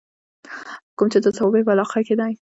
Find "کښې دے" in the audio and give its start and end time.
2.05-2.31